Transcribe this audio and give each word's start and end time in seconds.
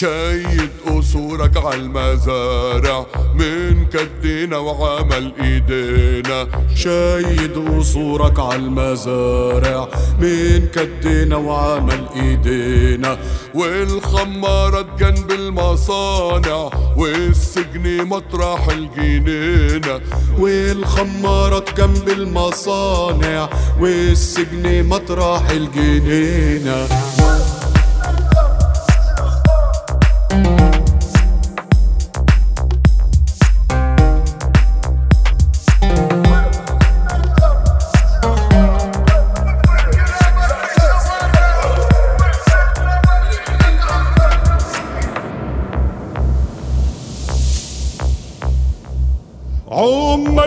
شايد 0.00 0.70
قصورك 0.86 1.56
عالمزارع 1.56 3.06
من 3.34 3.86
كدينا 3.86 4.56
وعمل 4.56 5.32
إيدينا. 5.42 6.46
شايد 6.74 7.52
قصورك 7.68 8.40
عالمزارع 8.40 9.88
من 10.20 10.66
كدينا 10.74 11.36
وعمل 11.36 12.06
إيدينا. 12.16 13.18
والخمارات 13.54 14.86
جنب 14.98 15.30
المصانع 15.30 16.70
والسجن 16.96 18.04
مطرح 18.04 18.68
الجنينة. 18.68 20.00
والخمارات 20.38 21.80
جنب 21.80 22.08
المصانع 22.08 23.48
والسجن 23.80 24.84
مطرح 24.88 25.50
الجنينة. 25.50 26.88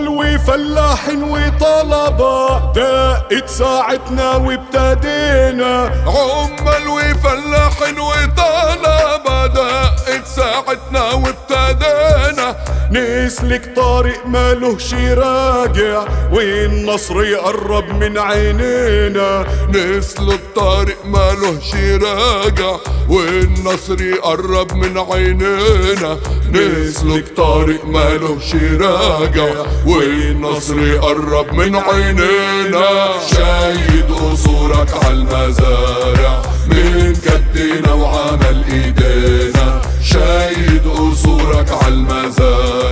عمال 0.04 0.36
وفلاحين 0.36 1.24
وطلبة 1.24 2.60
دقت 2.74 3.50
ساعتنا 3.50 4.36
وابتدينا. 4.36 5.92
عمال 6.08 6.88
وفلاحين 6.88 8.00
وطلبة 8.00 9.46
دقت 9.48 10.26
ساعتنا 10.36 11.04
وابتدينا. 11.14 12.43
نسلك 12.92 13.76
طارق 13.76 14.26
مالهش 14.28 14.94
راجع 14.94 16.06
والنصر 16.32 17.24
يقرب 17.24 17.86
من 17.90 18.18
عينينا. 18.18 19.46
نسلك 19.70 20.40
طارق 20.56 21.06
مالهش 21.06 21.76
راجع 22.04 22.76
والنصر 23.10 24.02
يقرب 24.02 24.74
من 24.74 24.98
عينينا. 24.98 26.18
نسلك 26.52 27.26
طارق 27.38 27.86
مالهش 27.86 28.56
راجع 28.82 29.66
والنصر 29.86 30.80
يقرب 30.80 31.54
من 31.54 31.76
عينينا. 31.76 33.14
شايد 33.32 34.12
قصورك 34.12 35.06
عالمزارع 35.06 36.42
من 36.68 37.16
كدنا 37.26 37.94
وعمل 37.94 38.64
إيدينا. 38.72 39.82
شايد 40.04 40.88
قصورك 40.88 41.72
عالمزارع 41.72 42.83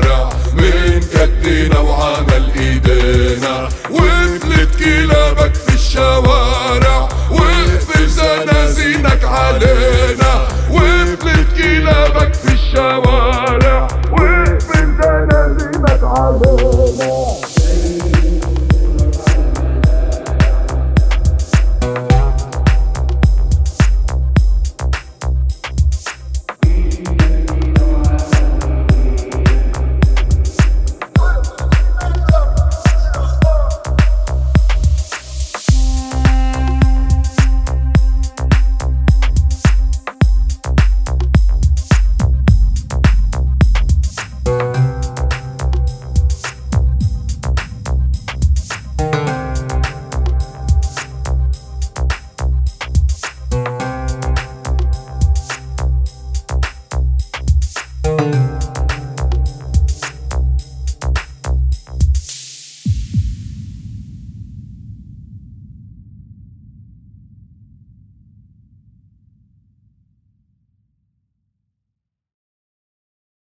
show 12.72 13.11